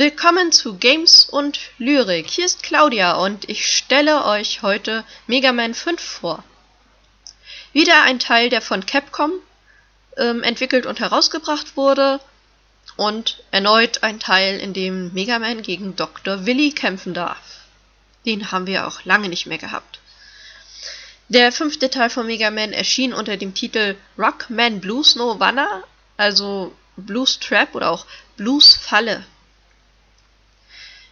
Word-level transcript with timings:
Willkommen 0.00 0.50
zu 0.50 0.78
Games 0.78 1.26
und 1.28 1.60
Lyrik. 1.76 2.30
Hier 2.30 2.46
ist 2.46 2.62
Claudia 2.62 3.16
und 3.16 3.50
ich 3.50 3.66
stelle 3.66 4.24
euch 4.24 4.62
heute 4.62 5.04
Mega 5.26 5.52
Man 5.52 5.74
5 5.74 6.02
vor. 6.02 6.42
Wieder 7.74 8.00
ein 8.04 8.18
Teil, 8.18 8.48
der 8.48 8.62
von 8.62 8.86
Capcom 8.86 9.30
ähm, 10.16 10.42
entwickelt 10.42 10.86
und 10.86 11.00
herausgebracht 11.00 11.76
wurde 11.76 12.18
und 12.96 13.44
erneut 13.50 14.02
ein 14.02 14.18
Teil, 14.18 14.58
in 14.58 14.72
dem 14.72 15.12
Mega 15.12 15.38
Man 15.38 15.60
gegen 15.60 15.96
Dr. 15.96 16.46
Willy 16.46 16.72
kämpfen 16.72 17.12
darf. 17.12 17.66
Den 18.24 18.50
haben 18.50 18.66
wir 18.66 18.86
auch 18.86 19.04
lange 19.04 19.28
nicht 19.28 19.44
mehr 19.44 19.58
gehabt. 19.58 20.00
Der 21.28 21.52
fünfte 21.52 21.90
Teil 21.90 22.08
von 22.08 22.26
Mega 22.26 22.50
Man 22.50 22.72
erschien 22.72 23.12
unter 23.12 23.36
dem 23.36 23.52
Titel 23.52 23.96
Rockman 24.16 24.80
Blues 24.80 25.14
No 25.16 25.38
Wanna, 25.38 25.84
also 26.16 26.74
Blues 26.96 27.38
Trap 27.38 27.74
oder 27.74 27.90
auch 27.90 28.06
Blues 28.38 28.74
Falle 28.74 29.26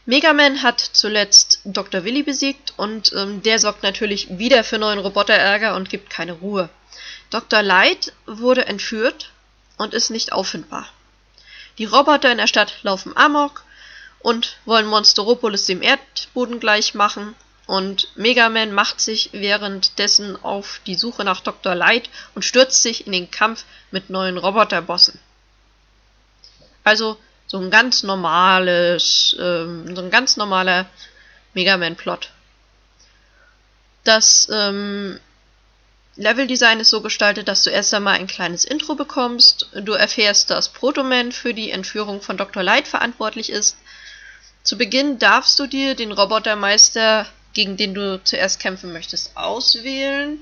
Mega 0.09 0.33
Man 0.33 0.62
hat 0.62 0.81
zuletzt 0.81 1.61
Dr. 1.64 2.03
Willy 2.03 2.23
besiegt 2.23 2.73
und 2.78 3.12
ähm, 3.12 3.42
der 3.42 3.59
sorgt 3.59 3.83
natürlich 3.83 4.39
wieder 4.39 4.64
für 4.64 4.78
neuen 4.78 4.98
Roboterärger 4.98 5.77
und 5.77 5.91
gibt 5.91 6.09
keine 6.09 6.33
Ruhe. 6.33 6.70
Dr. 7.28 7.62
Light 7.62 8.14
wurde 8.25 8.64
entführt 8.64 9.33
und 9.77 9.92
ist 9.92 10.09
nicht 10.09 10.33
auffindbar. 10.33 10.86
Die 11.77 11.84
Roboter 11.84 12.33
in 12.33 12.39
der 12.39 12.47
Stadt 12.47 12.79
laufen 12.84 13.14
amok 13.19 13.64
und 14.20 14.56
wollen 14.64 14.86
Monsteropolis 14.86 15.67
dem 15.67 15.83
Erdboden 15.83 16.59
gleich 16.59 16.95
machen 16.95 17.34
und 17.67 18.09
Mega 18.14 18.48
Man 18.48 18.73
macht 18.73 19.03
sich 19.03 19.29
währenddessen 19.34 20.42
auf 20.42 20.81
die 20.86 20.95
Suche 20.95 21.23
nach 21.23 21.42
Dr. 21.42 21.75
Light 21.75 22.09
und 22.34 22.47
stürzt 22.47 22.81
sich 22.81 23.06
in 23.06 23.12
den 23.12 23.31
Kampf 23.31 23.67
mit 23.91 24.09
neuen 24.09 24.39
Roboterbossen. 24.39 25.20
Also 26.83 27.19
so 27.49 27.59
ein 27.59 27.71
ganz 27.71 28.03
normales, 28.03 29.35
ähm, 29.41 29.97
so 29.97 30.03
ein 30.03 30.11
ganz 30.11 30.37
normaler 30.37 30.87
Mega 31.55 31.77
Man-Plot. 31.77 32.31
Das 34.05 34.49
ähm, 34.53 35.19
Leveldesign 36.17 36.81
ist 36.81 36.91
so 36.91 37.01
gestaltet, 37.01 37.49
dass 37.49 37.63
du 37.63 37.71
erst 37.71 37.95
einmal 37.95 38.15
ein 38.15 38.27
kleines 38.27 38.65
Intro 38.65 38.95
bekommst. 38.95 39.69
Du 39.75 39.93
erfährst, 39.93 40.51
dass 40.51 40.69
Protoman 40.69 41.33
für 41.33 41.55
die 41.55 41.71
Entführung 41.71 42.21
von 42.21 42.37
Dr. 42.37 42.63
Light 42.63 42.87
verantwortlich 42.87 43.51
ist. 43.51 43.77
Zu 44.63 44.77
Beginn 44.77 45.19
darfst 45.19 45.58
du 45.58 45.67
dir 45.67 45.95
den 45.95 46.13
Robotermeister, 46.13 47.27
gegen 47.55 47.77
den 47.77 47.95
du 47.95 48.23
zuerst 48.23 48.61
kämpfen 48.61 48.92
möchtest, 48.92 49.37
auswählen. 49.37 50.39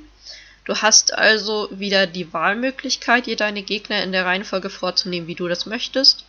Du 0.64 0.74
hast 0.74 1.14
also 1.14 1.68
wieder 1.70 2.08
die 2.08 2.32
Wahlmöglichkeit, 2.32 3.26
dir 3.26 3.36
deine 3.36 3.62
Gegner 3.62 4.02
in 4.02 4.10
der 4.10 4.24
Reihenfolge 4.24 4.70
vorzunehmen, 4.70 5.28
wie 5.28 5.36
du 5.36 5.46
das 5.46 5.66
möchtest. 5.66 6.24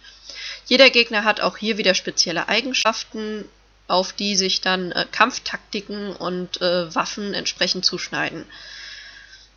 Jeder 0.67 0.89
Gegner 0.89 1.23
hat 1.23 1.39
auch 1.39 1.57
hier 1.57 1.77
wieder 1.77 1.93
spezielle 1.93 2.49
Eigenschaften, 2.49 3.45
auf 3.87 4.11
die 4.11 4.35
sich 4.35 4.61
dann 4.61 4.91
äh, 4.91 5.05
Kampftaktiken 5.11 6.15
und 6.15 6.61
äh, 6.61 6.93
Waffen 6.93 7.33
entsprechend 7.33 7.85
zuschneiden. 7.85 8.45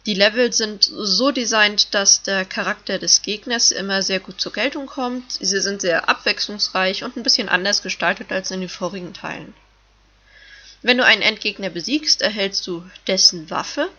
Die 0.06 0.14
Level 0.14 0.52
sind 0.52 0.84
so 0.84 1.30
designt, 1.30 1.94
dass 1.94 2.22
der 2.22 2.44
Charakter 2.44 2.98
des 2.98 3.22
Gegners 3.22 3.70
immer 3.70 4.02
sehr 4.02 4.20
gut 4.20 4.40
zur 4.40 4.52
Geltung 4.52 4.86
kommt. 4.86 5.32
Sie 5.32 5.60
sind 5.60 5.82
sehr 5.82 6.08
abwechslungsreich 6.08 7.04
und 7.04 7.16
ein 7.16 7.22
bisschen 7.22 7.50
anders 7.50 7.82
gestaltet 7.82 8.32
als 8.32 8.50
in 8.50 8.60
den 8.60 8.70
vorigen 8.70 9.12
Teilen. 9.12 9.52
Wenn 10.80 10.96
du 10.96 11.04
einen 11.04 11.20
Endgegner 11.20 11.68
besiegst, 11.68 12.22
erhältst 12.22 12.66
du 12.66 12.82
dessen 13.06 13.50
Waffe, 13.50 13.90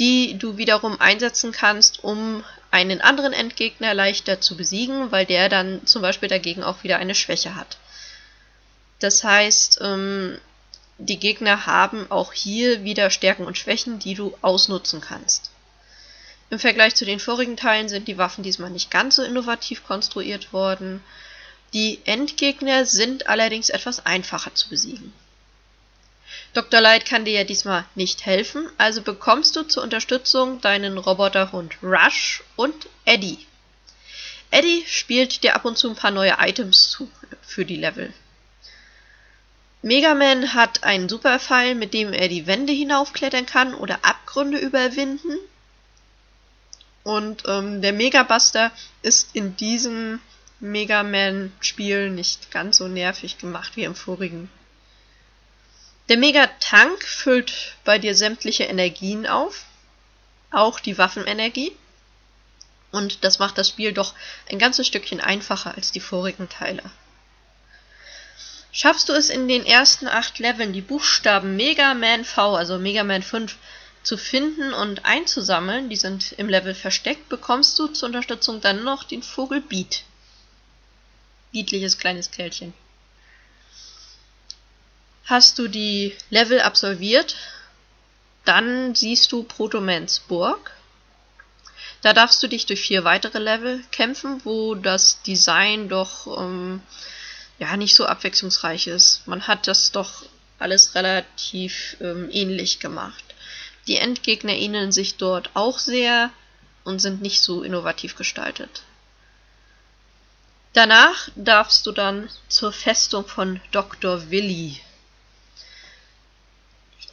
die 0.00 0.36
du 0.38 0.56
wiederum 0.56 1.00
einsetzen 1.00 1.52
kannst, 1.52 2.02
um 2.02 2.42
einen 2.76 3.00
anderen 3.00 3.32
Endgegner 3.32 3.94
leichter 3.94 4.42
zu 4.42 4.54
besiegen, 4.54 5.10
weil 5.10 5.24
der 5.24 5.48
dann 5.48 5.86
zum 5.86 6.02
Beispiel 6.02 6.28
dagegen 6.28 6.62
auch 6.62 6.84
wieder 6.84 6.98
eine 6.98 7.14
Schwäche 7.14 7.54
hat. 7.54 7.78
Das 8.98 9.24
heißt, 9.24 9.78
ähm, 9.80 10.38
die 10.98 11.18
Gegner 11.18 11.64
haben 11.64 12.10
auch 12.10 12.34
hier 12.34 12.84
wieder 12.84 13.08
Stärken 13.08 13.46
und 13.46 13.56
Schwächen, 13.56 13.98
die 13.98 14.14
du 14.14 14.36
ausnutzen 14.42 15.00
kannst. 15.00 15.50
Im 16.50 16.58
Vergleich 16.58 16.94
zu 16.94 17.06
den 17.06 17.18
vorigen 17.18 17.56
Teilen 17.56 17.88
sind 17.88 18.08
die 18.08 18.18
Waffen 18.18 18.44
diesmal 18.44 18.70
nicht 18.70 18.90
ganz 18.90 19.16
so 19.16 19.22
innovativ 19.22 19.82
konstruiert 19.84 20.52
worden. 20.52 21.02
Die 21.72 22.00
Endgegner 22.04 22.84
sind 22.84 23.26
allerdings 23.26 23.70
etwas 23.70 24.04
einfacher 24.04 24.54
zu 24.54 24.68
besiegen. 24.68 25.14
Dr. 26.56 26.80
Light 26.80 27.04
kann 27.04 27.26
dir 27.26 27.34
ja 27.34 27.44
diesmal 27.44 27.84
nicht 27.96 28.24
helfen, 28.24 28.66
also 28.78 29.02
bekommst 29.02 29.56
du 29.56 29.64
zur 29.64 29.82
Unterstützung 29.82 30.58
deinen 30.62 30.96
Roboterhund 30.96 31.76
Rush 31.82 32.42
und 32.56 32.88
Eddie. 33.04 33.46
Eddie 34.50 34.82
spielt 34.86 35.42
dir 35.42 35.54
ab 35.54 35.66
und 35.66 35.76
zu 35.76 35.90
ein 35.90 35.96
paar 35.96 36.12
neue 36.12 36.36
Items 36.38 36.88
zu 36.88 37.10
für 37.42 37.66
die 37.66 37.76
Level. 37.76 38.10
Mega 39.82 40.14
Man 40.14 40.54
hat 40.54 40.82
einen 40.82 41.10
Superpfeil, 41.10 41.74
mit 41.74 41.92
dem 41.92 42.14
er 42.14 42.28
die 42.28 42.46
Wände 42.46 42.72
hinaufklettern 42.72 43.44
kann 43.44 43.74
oder 43.74 43.98
Abgründe 44.02 44.56
überwinden. 44.56 45.36
Und 47.02 47.42
ähm, 47.46 47.82
der 47.82 47.92
Megabuster 47.92 48.72
ist 49.02 49.28
in 49.34 49.56
diesem 49.56 50.20
Mega 50.58 51.02
Man-Spiel 51.02 52.08
nicht 52.08 52.50
ganz 52.50 52.78
so 52.78 52.88
nervig 52.88 53.36
gemacht 53.36 53.76
wie 53.76 53.84
im 53.84 53.94
vorigen. 53.94 54.48
Der 56.08 56.16
Megatank 56.16 57.02
füllt 57.02 57.74
bei 57.84 57.98
dir 57.98 58.14
sämtliche 58.14 58.64
Energien 58.64 59.26
auf, 59.26 59.64
auch 60.52 60.78
die 60.78 60.98
Waffenenergie. 60.98 61.72
Und 62.92 63.24
das 63.24 63.40
macht 63.40 63.58
das 63.58 63.68
Spiel 63.68 63.92
doch 63.92 64.14
ein 64.48 64.58
ganzes 64.58 64.86
Stückchen 64.86 65.20
einfacher 65.20 65.74
als 65.74 65.90
die 65.90 66.00
vorigen 66.00 66.48
Teile. 66.48 66.82
Schaffst 68.70 69.08
du 69.08 69.14
es 69.14 69.30
in 69.30 69.48
den 69.48 69.66
ersten 69.66 70.06
acht 70.06 70.38
Leveln, 70.38 70.72
die 70.72 70.82
Buchstaben 70.82 71.56
Mega 71.56 71.94
Man 71.94 72.24
V, 72.24 72.54
also 72.54 72.78
Mega 72.78 73.04
Man 73.04 73.22
5, 73.22 73.56
zu 74.02 74.16
finden 74.16 74.72
und 74.72 75.04
einzusammeln, 75.04 75.88
die 75.88 75.96
sind 75.96 76.32
im 76.32 76.48
Level 76.48 76.74
versteckt, 76.74 77.28
bekommst 77.28 77.78
du 77.78 77.88
zur 77.88 78.08
Unterstützung 78.08 78.60
dann 78.60 78.84
noch 78.84 79.02
den 79.02 79.22
Vogel 79.22 79.60
Beat. 79.60 80.04
Niedliches 81.52 81.98
kleines 81.98 82.30
Kerlchen. 82.30 82.72
Hast 85.26 85.58
du 85.58 85.66
die 85.66 86.14
Level 86.30 86.60
absolviert, 86.60 87.34
dann 88.44 88.94
siehst 88.94 89.32
du 89.32 89.42
Protomans 89.42 90.20
Burg. 90.20 90.70
Da 92.02 92.12
darfst 92.12 92.40
du 92.44 92.46
dich 92.46 92.66
durch 92.66 92.80
vier 92.80 93.02
weitere 93.02 93.40
Level 93.40 93.82
kämpfen, 93.90 94.40
wo 94.44 94.76
das 94.76 95.20
Design 95.22 95.88
doch 95.88 96.40
ähm, 96.40 96.80
ja 97.58 97.76
nicht 97.76 97.96
so 97.96 98.06
abwechslungsreich 98.06 98.86
ist. 98.86 99.26
Man 99.26 99.48
hat 99.48 99.66
das 99.66 99.90
doch 99.90 100.26
alles 100.60 100.94
relativ 100.94 101.96
ähm, 102.00 102.30
ähnlich 102.30 102.78
gemacht. 102.78 103.24
Die 103.88 103.96
Endgegner 103.96 104.52
ähneln 104.52 104.92
sich 104.92 105.16
dort 105.16 105.50
auch 105.54 105.80
sehr 105.80 106.30
und 106.84 107.00
sind 107.00 107.20
nicht 107.20 107.42
so 107.42 107.64
innovativ 107.64 108.14
gestaltet. 108.14 108.84
Danach 110.72 111.30
darfst 111.34 111.84
du 111.86 111.90
dann 111.90 112.28
zur 112.46 112.72
Festung 112.72 113.26
von 113.26 113.60
Dr. 113.72 114.30
Willy 114.30 114.80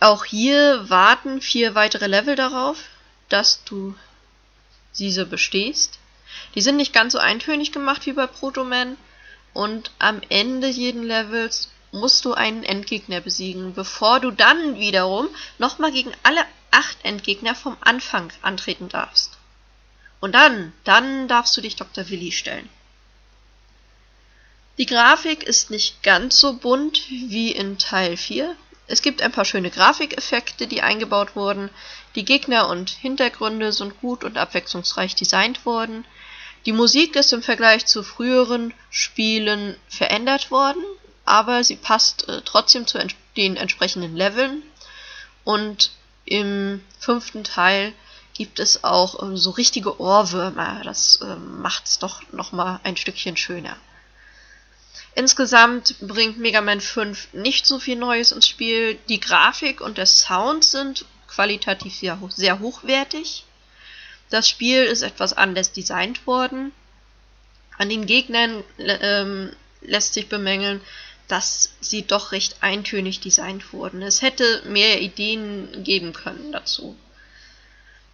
auch 0.03 0.25
hier 0.25 0.89
warten 0.89 1.41
vier 1.41 1.75
weitere 1.75 2.07
Level 2.07 2.35
darauf, 2.35 2.77
dass 3.29 3.63
du 3.63 3.95
diese 4.99 5.25
bestehst. 5.25 5.97
Die 6.55 6.61
sind 6.61 6.75
nicht 6.75 6.93
ganz 6.93 7.13
so 7.13 7.19
eintönig 7.19 7.71
gemacht 7.71 8.05
wie 8.05 8.11
bei 8.11 8.27
Protoman 8.27 8.97
und 9.53 9.91
am 9.99 10.21
Ende 10.27 10.67
jeden 10.67 11.03
Levels 11.03 11.71
musst 11.93 12.25
du 12.25 12.33
einen 12.33 12.63
Endgegner 12.63 13.21
besiegen, 13.21 13.75
bevor 13.75 14.19
du 14.19 14.31
dann 14.31 14.77
wiederum 14.77 15.29
nochmal 15.57 15.91
gegen 15.91 16.11
alle 16.23 16.43
acht 16.71 16.97
Endgegner 17.03 17.55
vom 17.55 17.77
Anfang 17.79 18.33
antreten 18.41 18.89
darfst. 18.89 19.37
Und 20.19 20.33
dann, 20.33 20.73
dann 20.83 21.29
darfst 21.29 21.55
du 21.55 21.61
dich 21.61 21.77
Dr. 21.77 22.09
Willi 22.09 22.31
stellen. 22.31 22.67
Die 24.77 24.85
Grafik 24.85 25.43
ist 25.43 25.69
nicht 25.69 26.03
ganz 26.03 26.39
so 26.39 26.53
bunt 26.53 27.09
wie 27.09 27.51
in 27.51 27.77
Teil 27.77 28.17
4, 28.17 28.55
es 28.87 29.01
gibt 29.01 29.21
ein 29.21 29.31
paar 29.31 29.45
schöne 29.45 29.69
Grafikeffekte, 29.69 30.67
die 30.67 30.81
eingebaut 30.81 31.35
wurden. 31.35 31.69
Die 32.15 32.25
Gegner 32.25 32.67
und 32.67 32.89
Hintergründe 32.89 33.71
sind 33.71 33.99
gut 34.01 34.23
und 34.23 34.37
abwechslungsreich 34.37 35.15
designt 35.15 35.65
worden. 35.65 36.05
Die 36.65 36.73
Musik 36.73 37.15
ist 37.15 37.33
im 37.33 37.41
Vergleich 37.41 37.85
zu 37.85 38.03
früheren 38.03 38.73
Spielen 38.89 39.75
verändert 39.87 40.51
worden, 40.51 40.83
aber 41.25 41.63
sie 41.63 41.75
passt 41.75 42.27
äh, 42.27 42.41
trotzdem 42.43 42.87
zu 42.87 42.97
ents 42.97 43.15
den 43.35 43.57
entsprechenden 43.57 44.15
Leveln. 44.15 44.61
Und 45.43 45.91
im 46.25 46.81
fünften 46.99 47.43
Teil 47.43 47.93
gibt 48.33 48.59
es 48.59 48.83
auch 48.83 49.21
äh, 49.21 49.37
so 49.37 49.51
richtige 49.51 49.99
Ohrwürmer. 49.99 50.81
Das 50.83 51.17
äh, 51.21 51.35
macht 51.35 51.85
es 51.85 51.99
doch 51.99 52.21
nochmal 52.31 52.79
ein 52.83 52.97
Stückchen 52.97 53.37
schöner. 53.37 53.75
Insgesamt 55.15 55.95
bringt 55.99 56.39
Mega 56.39 56.61
Man 56.61 56.81
5 56.81 57.33
nicht 57.33 57.67
so 57.67 57.79
viel 57.79 57.97
Neues 57.97 58.31
ins 58.31 58.47
Spiel. 58.47 58.97
Die 59.09 59.19
Grafik 59.19 59.79
und 59.79 59.97
der 59.97 60.07
Sound 60.07 60.63
sind 60.63 61.05
qualitativ 61.27 61.95
sehr, 61.95 62.17
sehr 62.29 62.59
hochwertig. 62.59 63.45
Das 64.31 64.49
Spiel 64.49 64.83
ist 64.83 65.03
etwas 65.03 65.33
anders 65.33 65.71
designt 65.71 66.25
worden. 66.25 66.71
An 67.77 67.89
den 67.89 68.07
Gegnern 68.07 68.63
ähm, 68.79 69.51
lässt 69.81 70.15
sich 70.15 70.29
bemängeln, 70.29 70.81
dass 71.27 71.71
sie 71.79 72.01
doch 72.01 72.31
recht 72.31 72.57
eintönig 72.61 73.19
designt 73.19 73.71
wurden. 73.71 74.01
Es 74.01 74.23
hätte 74.23 74.63
mehr 74.65 75.01
Ideen 75.01 75.83
geben 75.83 76.13
können 76.13 76.51
dazu. 76.51 76.97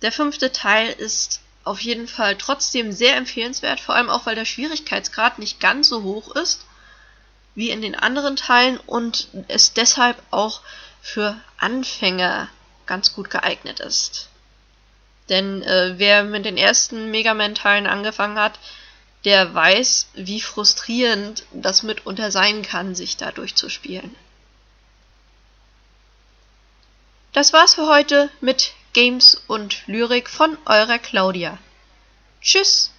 Der 0.01 0.11
fünfte 0.11 0.51
Teil 0.51 0.89
ist 0.89 1.41
auf 1.63 1.79
jeden 1.79 2.07
Fall 2.07 2.37
trotzdem 2.37 2.91
sehr 2.91 3.15
empfehlenswert, 3.15 3.79
vor 3.79 3.95
allem 3.95 4.09
auch, 4.09 4.25
weil 4.25 4.35
der 4.35 4.45
Schwierigkeitsgrad 4.45 5.39
nicht 5.39 5.59
ganz 5.59 5.87
so 5.87 6.03
hoch 6.03 6.35
ist 6.35 6.65
wie 7.59 7.71
in 7.71 7.81
den 7.81 7.93
anderen 7.93 8.37
Teilen 8.37 8.77
und 8.77 9.27
es 9.49 9.73
deshalb 9.73 10.15
auch 10.31 10.61
für 11.01 11.37
Anfänger 11.57 12.47
ganz 12.85 13.13
gut 13.13 13.29
geeignet 13.29 13.81
ist. 13.81 14.29
Denn 15.27 15.61
äh, 15.63 15.95
wer 15.97 16.23
mit 16.23 16.45
den 16.45 16.55
ersten 16.55 17.11
Mega 17.11 17.33
Man-Teilen 17.33 17.85
angefangen 17.85 18.39
hat, 18.39 18.57
der 19.25 19.53
weiß, 19.53 20.07
wie 20.13 20.39
frustrierend 20.39 21.43
das 21.51 21.83
mitunter 21.83 22.31
sein 22.31 22.61
kann, 22.61 22.95
sich 22.95 23.17
da 23.17 23.29
durchzuspielen. 23.33 24.15
Das 27.33 27.51
war's 27.51 27.73
für 27.73 27.87
heute 27.87 28.29
mit 28.39 28.71
Games 28.93 29.35
und 29.47 29.85
Lyrik 29.85 30.29
von 30.29 30.57
eurer 30.65 30.97
Claudia. 30.97 31.57
Tschüss! 32.41 32.93